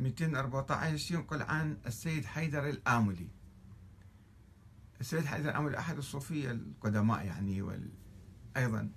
[0.00, 3.28] 214 ينقل عن السيد حيدر الآملي.
[5.00, 7.90] السيد حيدر الآملي أحد الصوفية القدماء يعني وال...
[8.56, 8.90] أيضا.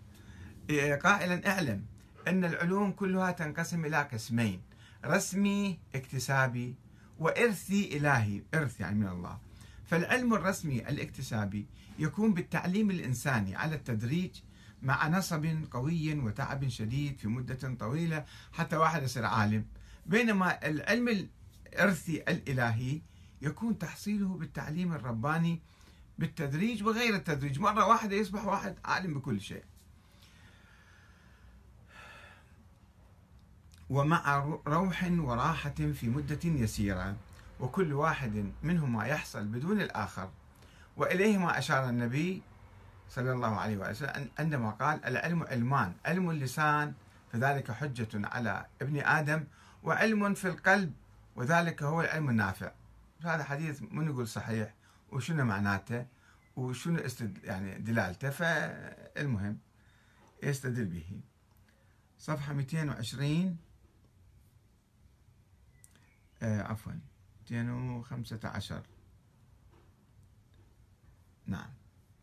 [1.03, 1.85] قائلا اعلم
[2.27, 4.61] أن العلوم كلها تنقسم إلى قسمين
[5.05, 6.75] رسمي اكتسابي
[7.19, 9.39] وإرثي إلهي إرث يعني من الله.
[9.85, 11.67] فالعلم الرسمي الاكتسابي
[11.99, 14.31] يكون بالتعليم الإنساني على التدريج
[14.81, 19.65] مع نصب قوي وتعب شديد في مدة طويلة حتى واحد يصير عالم.
[20.05, 21.27] بينما العلم
[21.73, 23.01] الإرثي الإلهي
[23.41, 25.61] يكون تحصيله بالتعليم الرباني
[26.19, 27.59] بالتدريج وغير التدريج.
[27.59, 29.63] مرة واحدة يصبح واحد عالم بكل شيء.
[33.89, 37.15] ومع روح وراحة في مدة يسيرة
[37.59, 40.29] وكل واحد منهما يحصل بدون الآخر.
[40.97, 42.41] وإليهما أشار النبي
[43.09, 46.93] صلى الله عليه وسلم عندما قال العلم علمان علم اللسان
[47.33, 49.43] فذلك حجة على ابن آدم
[49.83, 50.93] وعلم في القلب
[51.35, 52.71] وذلك هو العلم النافع.
[53.21, 54.73] هذا حديث من يقول صحيح
[55.11, 56.05] وشنو معناته؟
[56.55, 59.57] وشنو استد يعني دلالته؟ فالمهم
[60.43, 61.21] يستدل به.
[62.19, 63.57] صفحة 220
[66.43, 66.93] آه عفوا
[67.51, 68.81] 215
[71.47, 71.69] نعم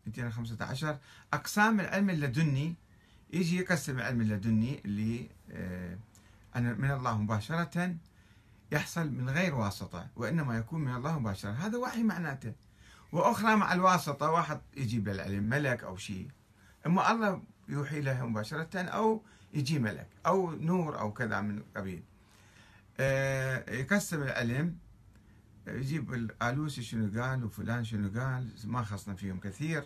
[0.07, 0.97] 215
[1.33, 2.75] أقسام العلم اللدني
[3.33, 5.97] يجي يقسم العلم اللدني اللي آه
[6.55, 7.95] من الله مباشرة
[8.71, 11.51] يحصل من غير واسطة وإنما يكون من الله مباشرة.
[11.51, 12.53] هذا وحي معناته.
[13.11, 16.27] وأخرى مع الواسطة واحد يجيب العلم ملك أو شيء
[16.85, 22.03] أما الله يوحي له مباشرة أو يجي ملك أو نور أو كذا من القبيل
[22.99, 24.77] آه، يقسم العلم
[25.67, 29.83] يجيب الآلوسي شنو قال وفلان شنو قال ما خصنا فيهم كثير.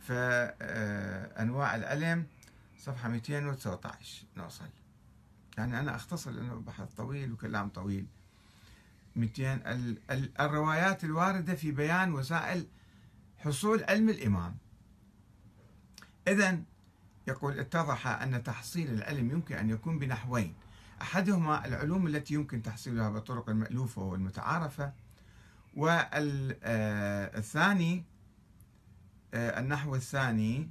[0.00, 2.26] فأنواع العلم
[2.78, 4.64] صفحة 219 نوصل.
[5.58, 8.06] يعني أنا أختصر لأنه بحث طويل وكلام طويل.
[9.16, 9.60] 200
[10.40, 12.66] الروايات الواردة في بيان وسائل
[13.38, 14.56] حصول علم الإمام.
[16.28, 16.58] إذا
[17.26, 20.54] يقول اتضح أن تحصيل العلم يمكن أن يكون بنحوين.
[21.02, 24.92] أحدهما العلوم التي يمكن تحصيلها بالطرق المألوفة والمتعارفة
[25.74, 26.44] والثاني
[29.34, 30.70] آه، النحو الثاني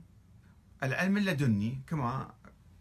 [0.83, 2.33] العلم اللدني كما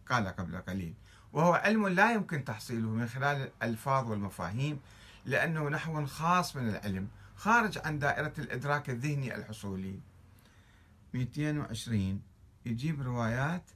[0.08, 0.94] قال قبل قليل.
[1.32, 4.80] وهو علم لا يمكن تحصيله من خلال الألفاظ والمفاهيم
[5.24, 10.00] لأنه نحو خاص من العلم خارج عن دائرة الإدراك الذهني الحصولي.
[11.14, 12.22] 220
[12.66, 13.70] يجيب روايات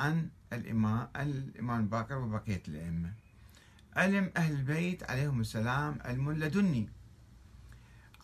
[0.00, 3.12] عن الإمام الإمام باكر وبقية الأئمة.
[3.96, 6.88] علم أهل البيت عليهم السلام علم لدني.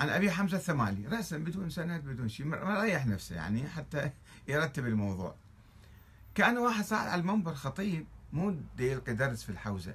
[0.00, 4.10] عن أبي حمزة الثمالي رأسا بدون سند بدون شيء مريح نفسه يعني حتى
[4.48, 5.34] يرتب الموضوع.
[6.38, 9.94] كأن واحد صاعد على المنبر خطيب مو يلقي درس في الحوزة.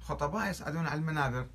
[0.00, 1.46] خطباء يصعدون على المنابر.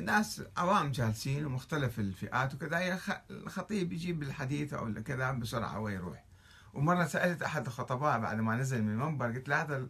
[0.00, 2.98] ناس عوام جالسين ومختلف الفئات وكذا.
[3.30, 6.24] الخطيب يجيب الحديث أو كذا بسرعة ويروح
[6.74, 9.88] ومرة سألت أحد الخطباء بعد ما نزل من المنبر قلت له هذا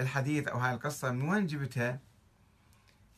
[0.00, 2.00] الحديث أو هاي القصة من وين جبتها؟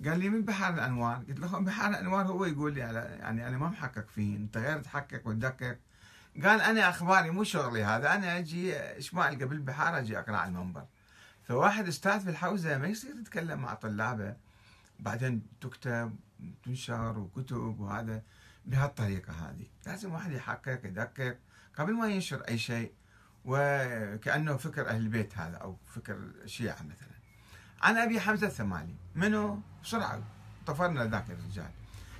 [0.04, 1.16] قال لي من بحار الأنوار.
[1.16, 4.78] قلت له بحار الأنوار هو يقول لي على يعني أنا ما محقق فيه أنت غير
[4.78, 5.78] تحقق وتدقق.
[6.36, 10.48] قال أنا أخباري مو شغلي هذا أنا أجي إيش ما القى بالبحار أجي أقرأ على
[10.48, 10.84] المنبر.
[11.42, 14.36] فواحد أستاذ في الحوزة ما يصير يتكلم مع طلابه.
[14.98, 16.16] بعدين تكتب
[16.64, 18.22] تنشر وكتب وهذا
[18.66, 19.66] بهالطريقة هذه.
[19.86, 21.38] لازم واحد يحقق يدقق
[21.78, 22.92] قبل ما ينشر أي شيء.
[23.44, 26.14] وكأنه فكر أهل البيت هذا أو فكر
[26.44, 27.20] الشيعة مثلا.
[27.82, 30.22] عن أبي حمزة الثمالي منو؟ بسرعة
[30.66, 31.70] طفرنا ذاك الرجال.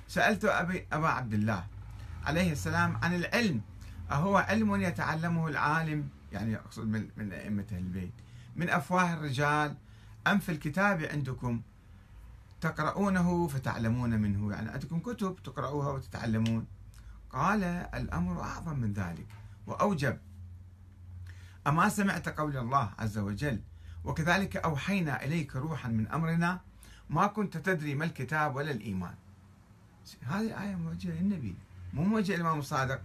[0.07, 1.67] سألت أبي أبا عبد الله
[2.25, 3.61] عليه السلام عن العلم
[4.11, 8.13] أهو علم يتعلمه العالم يعني أقصد من, من أئمة البيت.
[8.55, 9.75] من أفواه الرجال
[10.27, 11.61] أم في الكتاب عندكم
[12.61, 16.65] تقرؤونه فتعلمون منه؟ يعني عندكم كتب تقرؤوها وتتعلمون؟
[17.29, 17.63] قال
[17.93, 19.27] الأمر أعظم من ذلك
[19.67, 20.17] وأوجب.
[21.67, 23.61] أما سمعت قول الله عز وجل
[24.03, 26.59] وكذلك أوحينا إليك روحا من أمرنا
[27.09, 29.15] ما كنت تدري ما الكتاب ولا الإيمان.
[30.21, 31.55] هذه آية موجهة للنبي
[31.93, 33.01] مو موجهة للإمام الصادق.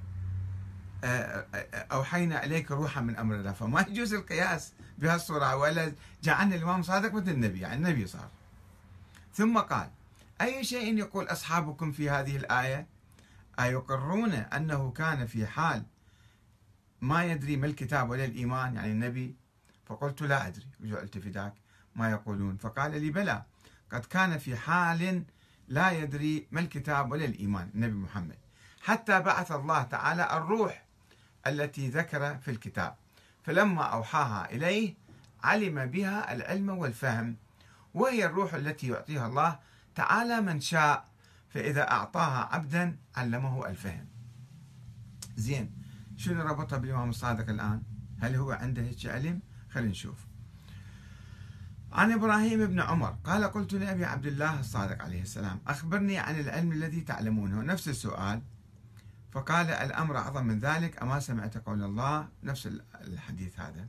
[1.04, 3.52] أوحينا إليك روحا من أمرنا.
[3.52, 5.56] فما يجوز القياس بهالصورة.
[5.56, 7.60] ولا جعلنا الإمام الصادق مثل النبي.
[7.60, 8.28] يعني النبي صار.
[9.34, 9.90] ثم قال
[10.40, 12.86] أي شيء يقول أصحابكم في هذه الآية؟
[13.60, 15.82] أيقرون أنه كان في حال
[17.00, 19.36] ما يدري ما الكتاب ولا الإيمان؟ يعني النبي.
[19.86, 20.66] فقلت لا أدري.
[20.80, 21.54] وجعلت في ذاك
[21.94, 22.56] ما يقولون.
[22.56, 23.42] فقال لي بلى.
[23.92, 25.24] قد كان في حال
[25.68, 27.70] لا يدري ما الكتاب ولا الإيمان.
[27.74, 28.38] النبي محمد.
[28.82, 30.85] حتى بعث الله تعالى الروح
[31.46, 32.94] التي ذكر في الكتاب.
[33.42, 34.94] فلما أوحاها إليه
[35.42, 37.36] علم بها العلم والفهم
[37.94, 39.58] وهي الروح التي يعطيها الله
[39.94, 41.08] تعالى من شاء
[41.48, 44.06] فإذا أعطاها عبدا علمه الفهم.
[45.36, 45.70] زين
[46.16, 47.82] شنو ربطها بالإمام الصادق الآن؟
[48.20, 49.40] هل هو عنده هيك علم؟
[49.70, 50.26] خلينا نشوف.
[51.92, 56.72] عن إبراهيم بن عمر قال قلت لأبي عبد الله الصادق عليه السلام أخبرني عن العلم
[56.72, 57.62] الذي تعلمونه.
[57.62, 58.42] نفس السؤال.
[59.30, 63.88] فقال الأمر أعظم من ذلك أما سمعت قول الله نفس الحديث هذا.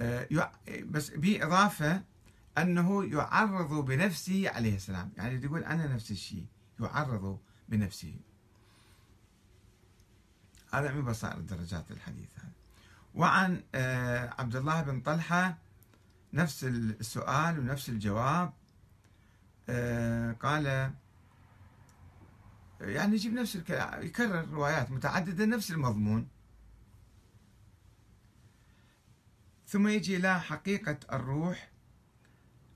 [0.00, 0.50] آه،
[0.84, 2.02] بس بإضافة
[2.58, 5.12] أنه يعرض بنفسه عليه السلام.
[5.16, 6.46] يعني يقول أنا نفس الشيء
[6.80, 7.38] يعرض
[7.68, 8.16] بنفسه.
[10.72, 12.52] هذا من بصائر درجات الحديث هذا.
[13.14, 15.58] وعن آه، عبد الله بن طلحة
[16.32, 18.52] نفس السؤال ونفس الجواب.
[19.68, 20.92] آه، قال
[22.80, 26.28] يعني يجيب نفس الكلام يكرر روايات متعددة نفس المضمون.
[29.66, 31.70] ثم يجي إلى حقيقة الروح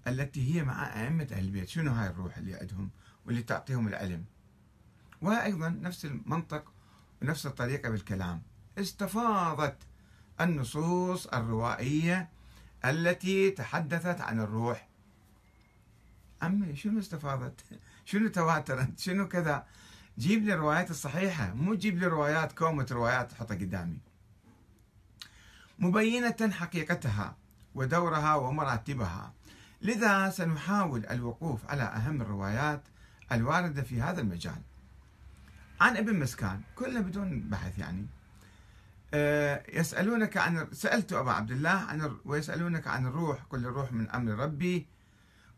[0.06, 1.68] التي هي مع أئمة أهل البيت.
[1.68, 2.90] شنو هاي الروح اللي عندهم
[3.26, 4.24] واللي تعطيهم العلم؟
[5.22, 6.72] وأيضا نفس المنطق
[7.22, 8.42] ونفس الطريقة بالكلام.
[8.78, 9.76] استفاضت
[10.40, 12.28] النصوص الروائية
[12.84, 14.88] التي تحدثت عن الروح.
[16.42, 17.60] عمي شنو استفاضت؟
[18.04, 19.66] شنو تواترت؟ شنو كذا؟
[20.18, 23.98] جيب لي الروايات الصحيحة مو جيب لي روايات كومة روايات تحطها قدامي.
[25.78, 27.36] مبينة حقيقتها
[27.74, 29.32] ودورها ومراتبها.
[29.82, 32.82] لذا سنحاول الوقوف على أهم الروايات
[33.32, 34.62] الواردة في هذا المجال.
[35.80, 38.06] عن ابن مسكان كله بدون بحث يعني.
[39.14, 44.32] آه، يسألونك عن سألت أبا عبد الله عن ويسألونك عن الروح كل الروح من أمر
[44.32, 44.86] ربي.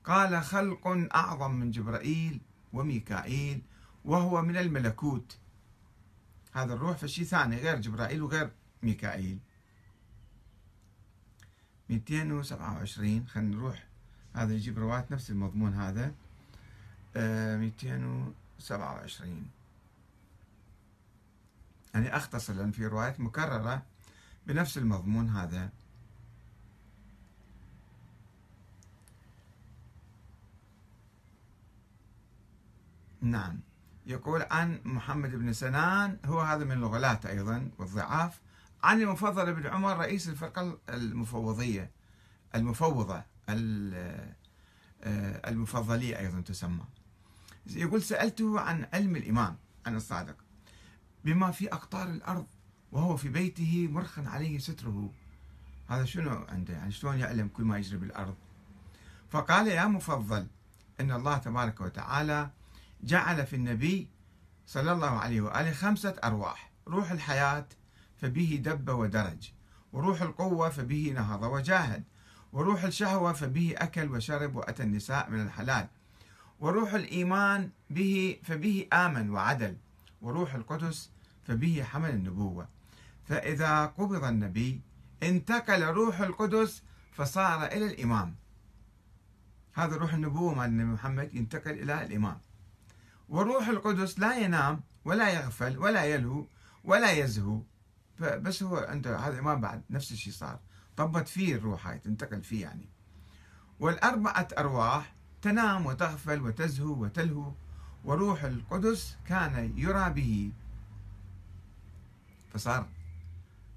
[0.05, 2.41] قال خلق أعظم من جبرائيل
[2.73, 3.63] وميكائيل.
[4.05, 5.37] وهو من الملكوت.
[6.53, 8.51] هذا الروح فشي ثاني غير جبرائيل وغير
[8.83, 9.39] ميكائيل.
[11.91, 13.87] 227 خلينا نروح.
[14.35, 16.15] هذا يجيب رواية نفس المضمون هذا.
[17.17, 19.51] 227
[21.95, 23.83] آه، يعني أختصر لأن في روايات مكررة
[24.47, 25.71] بنفس المضمون هذا.
[33.21, 33.61] نعم.
[34.07, 38.41] يقول عن محمد بن سنان هو هذا من الغلاة أيضا والضعاف.
[38.83, 41.91] عن المفضل بن عمر رئيس الفرقة المفوضية
[42.55, 44.35] المفوضة آه،
[45.51, 46.85] المفضلية أيضا تسمى.
[47.67, 49.57] يقول سألته عن علم الإمام
[49.87, 50.37] عن الصادق
[51.25, 52.47] بما في أقطار الأرض
[52.93, 55.11] وهو في بيته مرخ عليه ستره.
[55.89, 58.35] هذا شنو عنده؟ يعني شلون يعلم كل ما يجري بالأرض؟
[59.31, 60.47] فقال يا مفضل
[61.01, 62.51] إن الله تبارك وتعالى
[63.03, 64.09] جعل في النبي
[64.67, 66.71] صلى الله عليه وآله خمسة أرواح.
[66.89, 67.67] روح الحياة
[68.17, 69.53] فبه دب ودرج
[69.93, 72.05] وروح القوة فبه نهض وجاهد
[72.53, 75.89] وروح الشهوة فبه أكل وشرب وأتى النساء من الحلال
[76.61, 79.77] وروح الإيمان به فبه آمن وعدل
[80.23, 81.11] وروح القدس
[81.45, 82.69] فبه حمل النبوة.
[83.25, 84.81] فإذا قبض النبي
[85.23, 86.83] انتقل روح القدس
[87.13, 88.35] فصار إلى الإمام.
[89.75, 92.39] هذا روح النبوة مال النبي محمد ينتقل إلى الإمام.
[93.29, 96.47] وروح القدس لا ينام ولا يغفل ولا يلهو
[96.85, 97.63] ولا يزهو.
[98.21, 100.61] بس هو عنده هذا الإمام بعد نفس الشيء صار.
[100.97, 102.89] طبت فيه الروح هاي تنتقل فيه يعني.
[103.81, 107.53] والأربعة أرواح تنام وتغفل وتزهو وتلهو
[108.05, 110.53] وروح القدس كان يرى به.
[112.53, 112.89] فصار.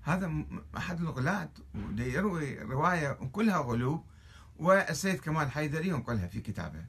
[0.02, 0.32] هذا
[0.78, 1.50] أحد الغلاة
[1.98, 4.04] يروي رواية كلها غلو
[4.60, 6.86] والسيد كمال حيدري ينقلها في كتابه.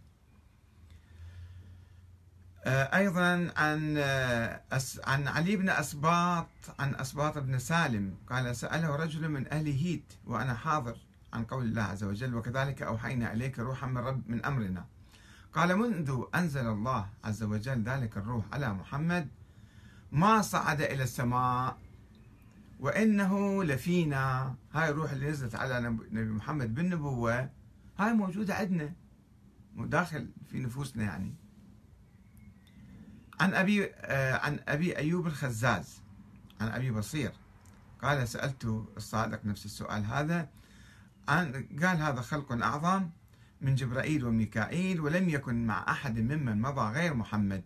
[2.67, 4.61] أيضا عن آه،
[5.05, 6.49] عن علي بن أسباط
[6.79, 8.15] عن أسباط بن سالم.
[8.27, 10.97] قال سأله رجل من أهل هيت وأنا حاضر
[11.33, 14.85] عن قول الله عز وجل وكذلك أوحينا إليك روحا من رب من أمرنا
[15.53, 19.29] قال منذ أنزل الله عز وجل ذلك الروح على محمد
[20.13, 21.79] ما صعد إلى السماء
[22.81, 27.51] وإنه لفينا هاي الروح اللي نزلت على نبي محمد بالنبوة
[27.99, 28.93] هاي موجودة عندنا
[29.77, 31.35] داخل في نفوسنا يعني.
[33.41, 36.03] عن أبي آه، عن أبي أيوب الخزاز
[36.61, 37.33] عن أبي بصير.
[38.03, 38.65] قال سألت
[38.97, 40.49] الصادق نفس السؤال هذا.
[41.29, 41.53] عن
[41.83, 43.11] قال هذا خلق أعظم
[43.61, 47.65] من جبرائيل وميكائيل ولم يكن مع أحد ممن مضى غير محمد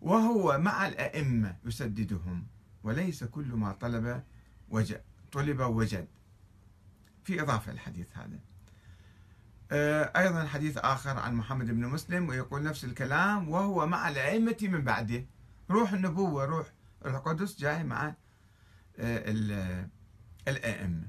[0.00, 2.46] وهو مع الأئمة يسددهم
[2.84, 4.22] وليس كل ما طلب
[4.68, 5.00] وجد
[5.32, 6.08] طلب وجد.
[7.24, 8.38] في إضافة الحديث هذا.
[10.16, 15.26] أيضا حديث آخر عن محمد بن مسلم ويقول نفس الكلام وهو مع الأئمة من بعده.
[15.70, 16.66] روح النبوة روح
[17.06, 18.14] القدس جاي مع
[18.98, 19.34] آه،
[20.48, 21.08] الأئمة.